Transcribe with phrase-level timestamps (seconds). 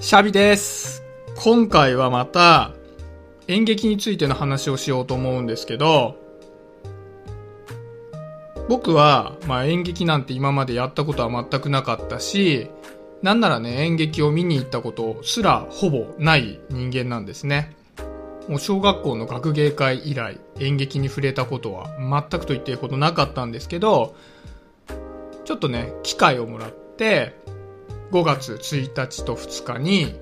[0.00, 1.02] シャビです。
[1.34, 2.72] 今回はまた
[3.48, 6.14] 演劇についての話をしようと思うんですけど、
[8.68, 12.70] 僕は、まあ、演劇なんて今までやったことは全くなかったし、
[13.22, 17.74] なんならね、演劇を見に行ったことすらほぼない人間なんですね。
[18.48, 24.14] もう小学校の学芸会以来、演劇に触れたことは全くと言っていいほどなかったんですけど、
[25.44, 27.34] ちょっとね、機会をもらって、
[28.10, 30.14] 5月1日と2日に、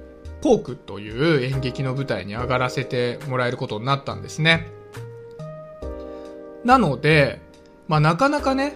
[0.42, 4.66] ポークという演劇の舞台に上がらせてもらえることになったんですね。
[6.64, 7.40] なので、
[7.88, 8.74] まあなかなかね、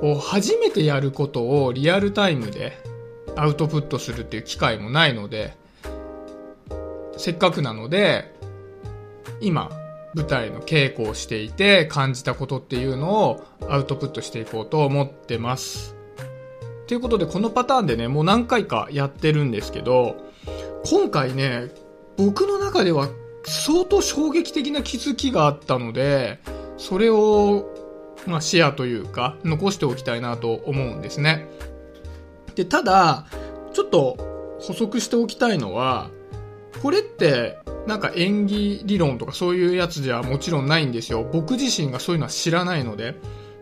[0.00, 2.78] こう初めてやることをリアルタイムで
[3.36, 5.54] アウトプットするっていう機会もないので、
[7.16, 8.32] せっかくなので、
[9.40, 9.70] 今、
[10.14, 15.95] 舞台の稽古をしていて感じたことっていうのをアウトプットしていこうと思ってます。
[16.86, 20.16] ということで、このパターンでね、もう何回かやってるんですけど、
[20.84, 21.70] 今回ね、
[22.16, 23.08] 僕の中では
[23.44, 26.38] 相当衝撃的な気づきがあったので、
[26.76, 27.68] それを、
[28.26, 31.48] まあ、シェアというか、残しておきたいなと思うんですね。
[32.54, 33.26] で、ただ、
[33.72, 34.16] ちょっと
[34.60, 36.10] 補足しておきたいのは、
[36.82, 41.28] これって、なんか演技理論とかそういうやつじゃもちろんないんですよ。
[41.32, 43.14] 僕自身がそういうのは知らないので。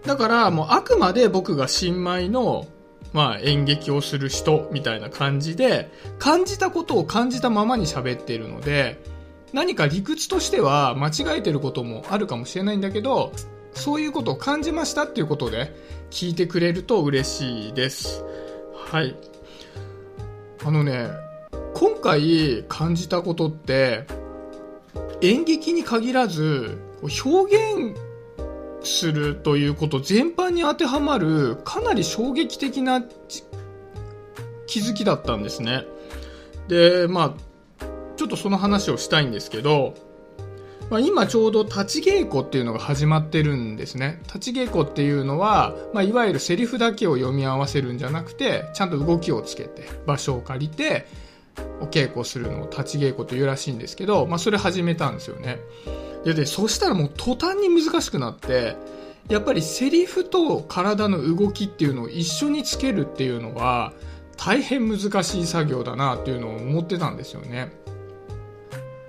[0.07, 2.67] だからもうあくまで僕が新米の
[3.13, 9.01] まあ演劇をする人みたいな感じで感じたことを感じたままに喋っているので
[9.53, 13.33] 何か理屈としては間違えてることもあるかもしれないんだけど
[13.75, 15.73] そういうことを感じましたっていうことで
[16.11, 18.25] 聞いてくれると嬉しいです。
[18.73, 19.17] はい。
[20.65, 21.09] あのね、
[21.75, 24.07] 今回感じたことって
[25.21, 26.79] 演劇に限らず
[27.25, 27.97] 表現
[28.85, 33.03] するということ全般に当てはまるかなり衝撃的な
[34.67, 35.85] 気づきだったんですね。
[36.69, 39.95] でまあちょっとその話をしたいんですけど、
[40.91, 44.21] まあ、今ちょうど立ち稽古っていうのが始まってるんですね。
[44.27, 51.07] 立ち稽古っていうのは、まあ、いわゆるセリフだけを読み合わせるんじゃなくてちゃんと動きをつけて場所を借りて
[51.81, 55.59] お稽古するのを立ち稽古というらしいんですけど、まあ、それ始めたんですよね。
[56.25, 58.77] ででそしたらもう途端に難しくなって
[59.29, 63.93] やっぱりセリフと体の動きっていうのを一緒につけるっていうのは
[64.37, 67.73] 大変難しい作業だなっていうのを思ってたんですよね。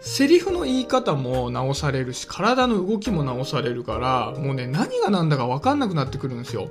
[0.01, 6.69] セリフの言い方も直されるし体の動きも直されるからもうね何が何だか分かんなくなってくるんですよ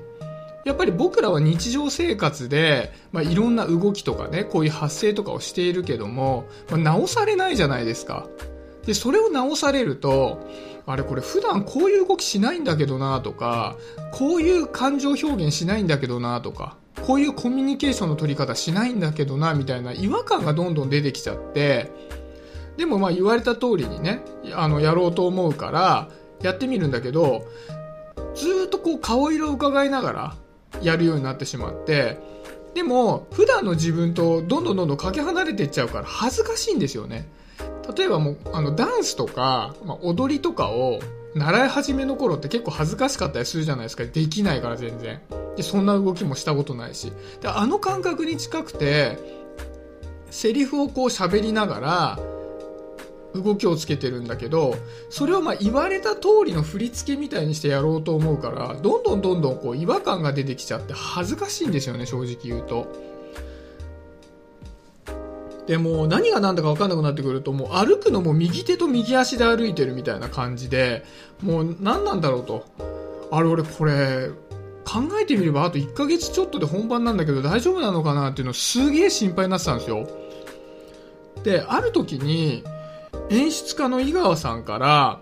[0.65, 8.27] やっぱり僕らは日常生活で、まあ、いろんな動きとかねこういう発声とかをしているけども、まあ、直されないじゃないですか。
[8.87, 10.47] でそれを直されると
[10.87, 13.77] あれこれ普段こういう動きしないんだけどなとか
[14.13, 16.77] こういう感情表現しないんだけどなとか
[17.07, 21.91] こういうコミュニケーションの取り方しないんだけどなみたいな違和感がどんどん出てきちゃって
[22.77, 24.23] でもまあ言われた通りにね
[24.55, 26.09] あのやろうと思うから
[26.43, 27.47] やってみるんだけど
[28.35, 30.35] ずっとこう顔色を伺いながら
[30.83, 32.19] やるようになってしまって
[32.75, 37.29] でも普段の自分とどんどんどんどんかけ離れていっちゃうから恥ずかしいんですよね。
[37.97, 41.01] 例えばもうあのダンスとか、まあ、踊りとかを
[41.35, 44.05] 習い始めの頃って結構恥ずかしかったりするじゃないですか。
[44.05, 45.21] できないから全然。
[45.57, 47.13] でそんな動きもしたことないし。
[47.41, 49.19] であの感覚に近くて
[50.31, 52.19] セリフをこう喋りながら
[53.35, 54.77] 動きをつけてるんだけど
[55.11, 63.15] それをまあ言われた通りの振り付けみたいにしてやろうと思うからどんどんどんどんこう違和感が出てきちゃって恥ずかしいんですよね正直言うと。
[65.67, 71.05] でも何が何だか分かんなくなってくるともう歩くのも右手と右足で歩いてるみたいな感じで
[71.43, 72.67] もう何なんだろうと。
[73.31, 74.29] あれ俺これ
[74.85, 80.07] 考えてみればあと1ヶ月ちょっとで本番なんだけど大丈夫なのかなっていうのすげえ心配になってたんですよ。
[81.43, 82.63] である時に
[83.31, 85.21] 演出家の井川さんから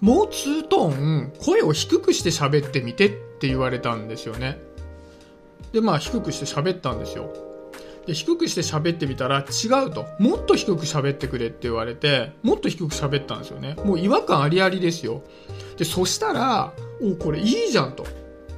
[0.00, 4.58] もう2トーン声を低くして喋ってみてって言われたんですよね。
[5.72, 7.32] でまあ低くして喋ったんですよ。
[8.06, 10.06] で低くして喋ってみたら違うと。
[10.18, 13.76] もっと低く喋ってくれって言われてもっと低く喋ったんですよね。
[13.84, 15.22] もう違和感ありありですよ。
[15.78, 18.06] でそしたらおこれいいじゃんと。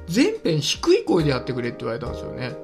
[0.07, 2.55] 全編低い声でやってくれって言われたんですよね。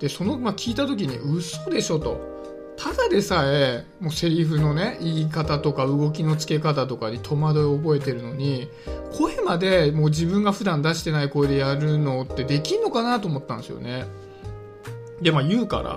[0.00, 2.33] でその、まあ、聞いた時に嘘でしょと。
[2.76, 8.68] ただでさえもうセリフのね言い方とか動きのつけ方とかに戸惑いを覚えてるのに
[9.12, 14.04] 声までもう自分が普段出してない声でやるのってできんのかなと思ったんですよね。
[15.20, 15.94] でまあ言うから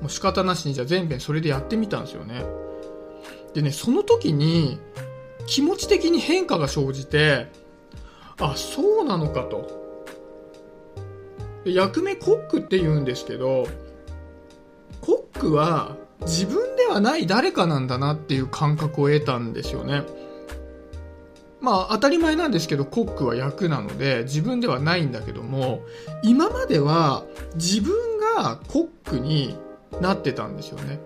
[0.00, 2.44] もう仕方なしにじゃあ全編それでやってみたんですよね。
[3.54, 4.78] でねその時に
[5.46, 7.48] 気持ち的に変化が生じて
[8.38, 9.76] あそうなのかと。
[11.64, 13.66] 役名コックって言うんですけど
[15.38, 20.02] クは自分ではない誰かなんだなっていう感覚を得たんですよね。
[21.60, 25.82] まあ当たり前なんですけどコックは役なので自分ではないんだけども
[26.22, 27.24] 今までは
[27.56, 27.94] 自分
[28.36, 29.56] がコックに
[30.00, 31.00] なってたんですよね。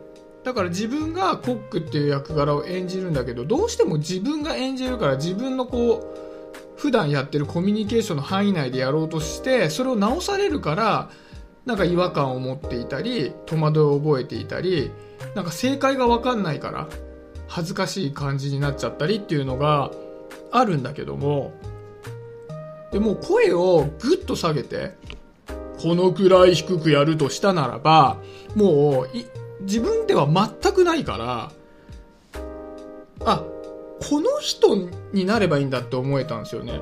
[0.44, 11.10] だから自分がコックっていう役柄を演じるんだけどどうしても自分が演じるから自分のこう普段やってるコミュニケーションの範囲内でやろうとしてそれを直されるから
[11.64, 14.90] なんか違和感を持っていたり戸惑いを覚えていたり
[15.34, 16.88] なんか正解が分かんないから
[17.46, 19.90] 恥ずかしい感じになっちゃったりっていうのが
[20.50, 21.52] あるんだけども
[22.90, 24.94] でも声をぐっと下げて
[25.80, 28.18] このくらい低くやるとしたならば
[28.54, 29.08] もう
[29.62, 31.52] 自分では全くないから
[33.24, 33.44] あ
[34.08, 34.76] この人
[35.12, 36.80] になればいいんだって思えたんですよね。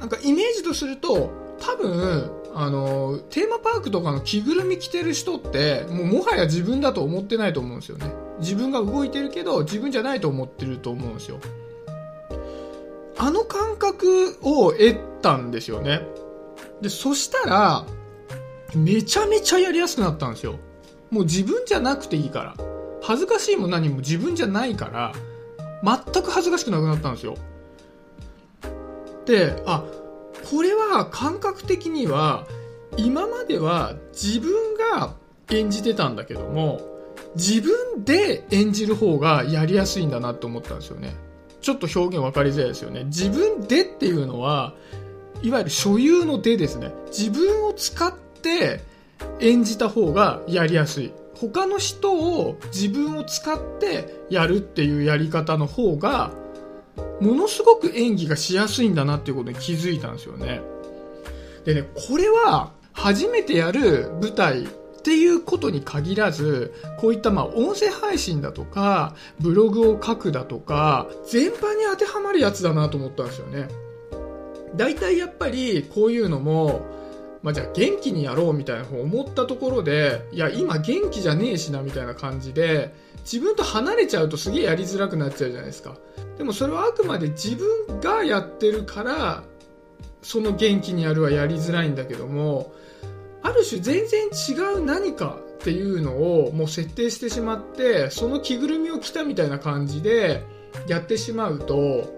[0.00, 8.12] なんかイメージとすると多分あのテーマパークとかの着ぐるみ着てる人ってもうもはや自分だと思ってないと思うんですよね。
[8.40, 11.38] 自分が動いてるけど自分じゃないと思ってると思うんですよ。
[13.18, 16.02] あの感覚を得たんですよね。
[16.80, 17.86] でそしたら
[18.74, 20.58] めちゃめちゃやりやすくなったんですよ。
[21.10, 22.72] もう自分じゃなくていいから。
[23.02, 25.12] 恥ずかしいも何も自分じゃないから
[25.82, 27.34] 全く恥ずかしくなくなったんですよ。
[29.26, 29.84] であ
[30.50, 32.46] これは感覚的には
[32.96, 35.14] 今までは自分が
[35.50, 36.80] 演じてたんだけども
[37.34, 41.14] 自分で演じる方がやりやすいんだなって思ったんですよね。
[41.60, 43.04] ちょっと表現分かりづらいですよね。
[43.04, 44.74] 自分でっていうのは
[45.42, 46.92] いわゆる所有のでですね。
[47.06, 48.80] 自分を使って
[49.40, 51.12] 演じた方がやりやすい。
[51.34, 56.30] 他の人を自分を使ってやるっていうやり方の方が
[57.22, 60.60] ものすごく演技がしやすいんだなっていうことに気づいたんですよね。
[61.64, 64.66] でね、これは初めてやる舞台っ
[65.02, 73.68] ていうことに限らず、こういったまあ音声配信だとか、ブログを書くだとか、全般に当てはまるやつだなと思ったんですよね。
[74.76, 76.82] 大体やっぱりこういうのも、
[77.42, 82.94] まあ、じゃあ元気にやろうみたいな思ったところで、いや今元気じゃねえしなみたいな感じで、
[83.24, 85.96] 自分と離れちゃうとすげえやりづらくなっちゃうじゃないですか。
[86.38, 89.44] でもそれはあくまで自分がやってるから
[90.22, 92.72] その元気にやるはやりづらいんだけども
[93.42, 96.12] ある種全然違う何かっていうの
[96.44, 100.42] をもう設定してしまってその着ぐるみを着たみたいな感じで
[100.88, 102.12] やってしまうと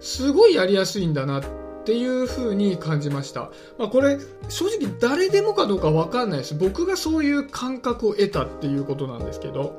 [0.00, 1.48] すごいやりやすいんだなって
[1.88, 4.18] ていう風に感じました、まあ、これ
[4.50, 9.74] 正直誰でもかどうかわかんないです僕がそういう感覚を得たっていうことなんですけど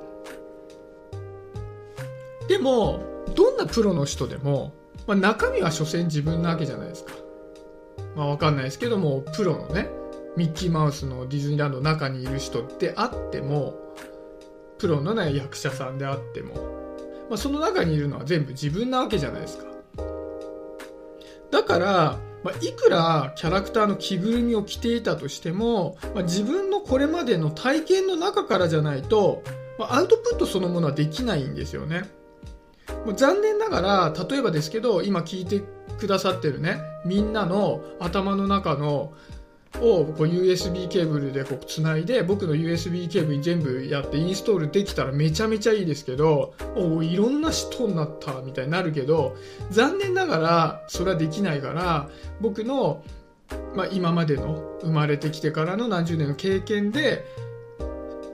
[2.47, 2.99] でも
[3.35, 4.73] どんなプロの人でも、
[5.05, 7.13] まあ、中身は所詮自分なわけじゃないですか。
[8.15, 9.87] まあわかんないですけども、プロのね、
[10.35, 13.75] ミッキーマウスのディズニーランドの中にいる人であっても、
[14.79, 16.55] プロのね、役者さんであっても、
[17.29, 19.68] まあ、その中にいるのは全部自分なわけじゃないですか。
[21.51, 29.43] だから、まあ、いくらキャラクターの着ぐるみを着ていたとしても、まあ、自分のこれまでの体験の中からじゃないと、
[29.77, 32.09] まあ、アウトプットそのものはできないんですよね。
[33.05, 35.61] もう残念ながら、例えばですけど、今聞いて
[35.99, 39.13] くださってるね、みんなの頭の中の
[39.77, 49.35] をこう USB ケーブルでこう繋いで僕の USB ケーブルに全部やってインストールできたらめちゃめちゃいいですけどおいろんな人になったみたいになるけど
[49.69, 52.09] 残念ながらそれはできないから
[52.41, 53.03] 僕の、
[53.75, 57.25] まあ、今までの生まれてきてからの何十年の経験で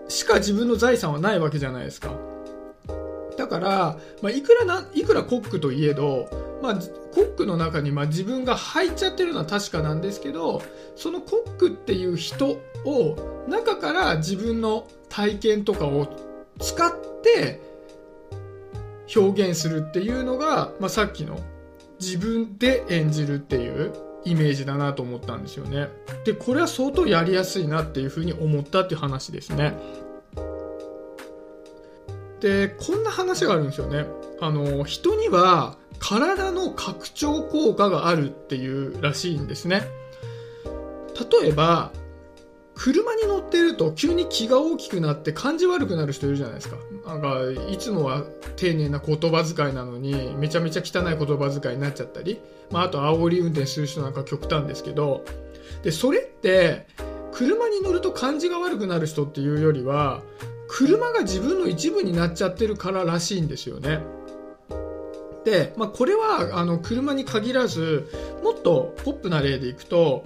[0.08, 2.12] しか自分の財産はないわけじゃないですか。
[3.38, 6.30] だから、まあ、いくらな、いくらコックといえど、
[6.65, 6.75] まあ、
[7.13, 10.62] コックの中にまあ自分が入っちゃってるのは確かなんですけど、
[10.95, 16.07] そのコックっていう人を中から自分の体験とかを
[16.60, 16.91] 使っ
[17.22, 17.62] て
[19.15, 21.39] 表現するっていうのが、まあ、さっきの
[22.00, 23.93] 自分で演じるっていう
[24.25, 25.89] イメージだなと思ったんですよね。
[26.25, 29.77] で、これは相当やりやすいなっていうふうに思ったっていう話ですね。
[32.41, 34.05] で、こんな話があるんですよね。
[34.41, 39.84] あの、人には体の拡張効果があるっていうらしいんですね。
[41.42, 41.92] 例えば、
[42.75, 46.75] 車に乗ってると急に気が大きくなって感じ悪くなる人いるじゃないですか。
[47.08, 47.40] なんか、
[47.72, 48.24] いつもは
[48.58, 52.40] 丁寧な言葉遣いなのに、めちゃめちゃ汚い言葉遣いになっちゃったり、
[52.72, 55.24] まあ、あと煽り運転する人なんか極端ですけど、
[55.84, 56.86] で、それって、
[57.32, 60.22] 車に乗ると感じが悪くなる人っていうよりは、
[60.68, 64.02] 車が自分の一部になっちゃってるかららしいんですよね。
[65.46, 68.12] で、まあ、これはあの車に限らず
[68.44, 70.25] もっとポップな例でいくと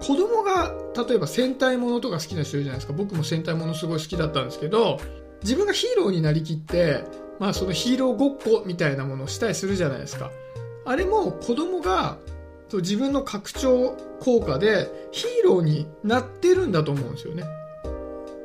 [0.00, 0.72] 子供が
[1.06, 2.92] 例えば戦隊ものとか好きな人いるじゃないですか。
[2.94, 4.98] 僕も戦隊ものすごい好きだったんですけど
[5.42, 7.04] 自分がヒーローになりきって、
[7.38, 10.30] まあ、そのヒーローごっこみたいなものをしたりするじゃないですか。
[10.84, 12.16] あれも子供が
[12.72, 17.44] 自分の拡張効果でヒーローになってるんだと思うんですよね。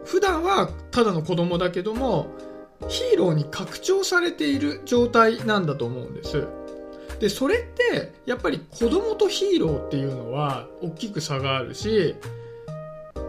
[0.04, 2.28] 普段はただの子供だけども
[2.90, 6.48] ヒーローに拡張されている状態なんだと思うんです。
[7.20, 12.16] でそれってやっぱり子供とヒーローっていうのは大きく差があるし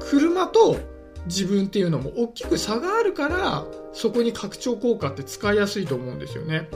[0.01, 0.79] 車と
[1.27, 6.69] 自分っていうのも大きく差があるからそこに拡張効果って使いやすいと思うんですよね。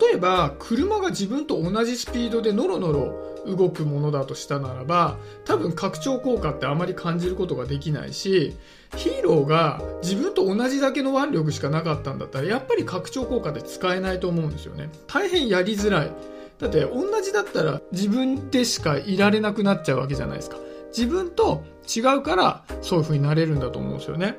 [0.00, 8.56] 例えば車が自分と同じスピードでノロノロ動くものだとしたならば多分拡張効果ってあまり感じることができないし
[8.96, 14.90] ヒーローが自分と同じだけの腕力しかなかったんだったらやっぱり拡張効果で使えないと思うんですよね。
[15.06, 16.10] 大変やりづらい。
[16.58, 20.58] だって同じだったら自分でしかいられなくなっちゃうわけじゃないですか。
[20.96, 24.36] 自分と違うからそういう風になれるんだと思うんですよね。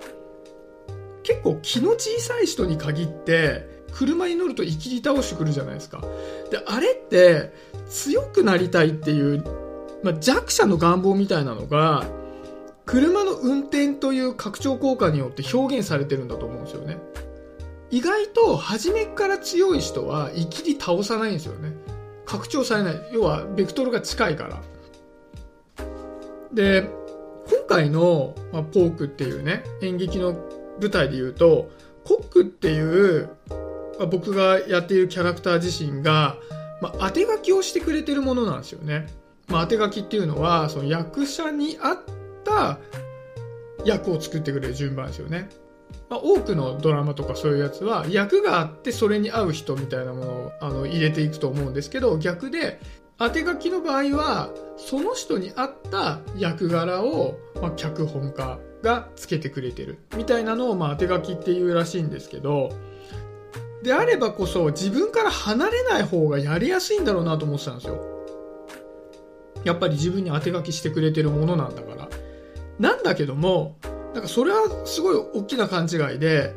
[1.24, 6.02] 結構気の小さい人に限って車に乗るといきり倒してくるじゃないですか。
[6.52, 7.54] であれって
[7.90, 9.44] 強くなりたいっていう、
[10.04, 12.06] まあ、弱者の願望みたいなのが
[12.86, 16.98] 車の運転という拡張効果によって表現されてるんだと思うんですよね。
[17.92, 21.74] 意外と初めから強い人はいきり倒さないんですよね。
[22.26, 22.96] 拡張されない。
[23.12, 24.62] 要はベクトルが近いから。
[26.54, 26.90] で
[27.50, 30.34] 今回の、まあ、ポークっていうね演劇の
[30.80, 31.70] 舞台で言うと
[32.04, 33.30] コックっていう、
[33.98, 36.38] まあ、僕がやっているキャラクター自身が、
[36.82, 39.08] まあ、当て書きをしてくれてるものなんですよね、
[39.48, 41.98] まあ、当て書きっていうのはその役者に合っ
[42.54, 42.80] た
[43.86, 45.50] 役を作ってくれる順番ですよね。
[46.10, 52.80] まあ、多くのドラマとかそういうやつは役があってそれに合う人みたいなものをあの入れていくと思うんですけど逆で
[53.18, 60.00] 当て書きの場合はその人に合った役柄を、まあ、脚本家がつけてくれてる。
[60.18, 62.70] みたいなのを、まあ、当て書きっていうらしいんですけど
[63.84, 68.14] であればこそ自分から離れない方がやりやすいんだろうなと思ってたんですよ。
[69.64, 72.10] やっぱり自分に当て書きしてくれてるものなんだから。
[72.80, 73.78] なんだけども
[74.14, 76.56] なんかそれはすごい大きな勘違いで、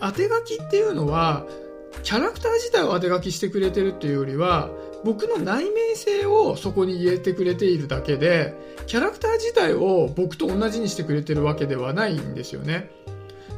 [0.00, 1.46] 当て書きっていうのは、
[2.02, 4.70] キャラクター自体を当て書きしてくれてるっていうよりは、
[5.04, 8.54] 僕の内面性をそこに入れてくれているだけで、
[8.86, 12.90] キャラクター自体を僕と同じにしてくれてるわけではないんですよね。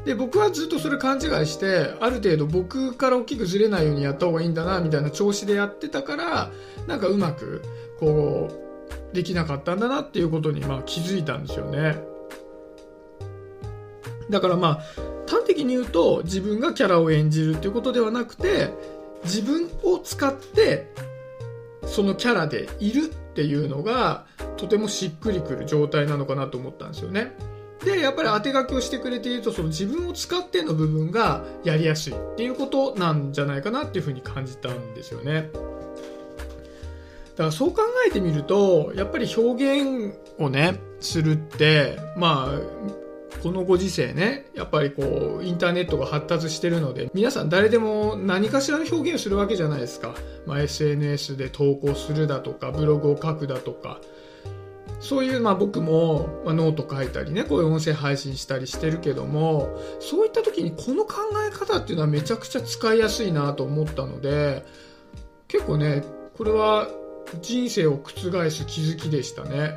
[0.06, 6.50] で、僕はずっとそれ勘違いして、ある程度僕から大きくずれないようにやった方がいいんだな、みたいな調子でやってたから、
[6.86, 7.62] なんかうまく、
[8.00, 8.63] こう、
[9.14, 11.96] できなかったんだなっていうことに、まあ気づいたんですよね。
[14.28, 14.82] だからまあ
[15.26, 18.70] 端的に言うと自分がキャラを演じるっていうことではなくて
[19.24, 20.92] 自分を使って
[21.86, 27.32] そのキャラでいるっていうのがとてもしっくりくる状態なのかなと思ったんですよね。
[27.84, 35.50] で、やっぱり当て書きをしてくれていると、その自分を使っての部分がやりやすいっていうことなんじゃないかなっていうふうに感じたんですよね。
[37.36, 42.84] だからそう考えてみると、やっぱり表現をね、するって、まあ、
[43.42, 50.14] このご時世ね、やっぱりこう、インターネットが発達してるので、皆さん誰でも何かしらの表現をするわけじゃないですか。
[50.46, 54.00] まあ、SNS で投稿するだとか、ブログを書くだとか、
[55.00, 64.64] そういう、まあ僕も、まあ、ノート書いたりね、こういう音声配信したりしてるけども、そういった時にこの考え方っていうのはめちゃくちゃ使いやすいなと思ったので、
[65.48, 66.04] 結構ね、
[66.36, 66.88] これは
[67.40, 69.72] 人生を覆す気づきでしたね。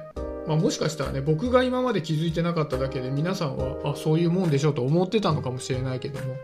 [0.47, 6.35] まあ、もしかしたらね僕が今まで気づいてなかっただけで皆さんはあそういうもんでしょうと思ってたのかもしれないけども、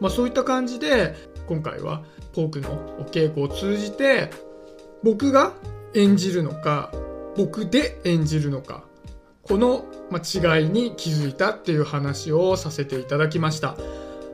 [0.00, 1.14] まあ、そういった感じで
[1.46, 2.02] 今回は
[2.32, 4.30] ポークのお稽古を通じて
[5.02, 5.52] 僕が
[5.94, 6.92] 演じるのか
[7.36, 8.84] 僕で演じるのか
[9.42, 13.76] この違いに気づいたっていう話をさせていただきました。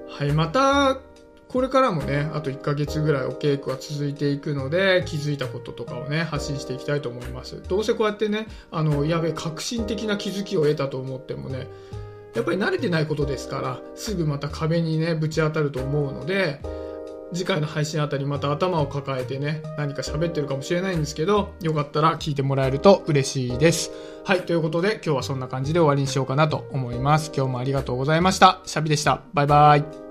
[0.09, 0.99] はい、また
[1.49, 7.63] これからもね、あと1ヶ月ぐらいお稽古は続いていくので、気づいたこととかをね、発信していきたいと思います。
[7.63, 11.69] どうせこうやってね、あの、やべえ、革新的な気づきを得たと思ってもね、
[12.35, 16.61] やっぱり慣れてないことですから、すぐまた壁にね、ぶち当たると思うので、
[17.33, 23.91] 次回の配信あたりまた頭を抱えてね、何か喋ってるかもしれないんですけど、よかったら聞いてもらえると嬉しいです。
[24.25, 27.31] はい、ということで今日はそんな感じで終わりにしようかなと思います。
[27.35, 28.61] 今日もありがとうございました。
[28.65, 29.23] シャビでした。
[29.35, 30.08] バイバイ。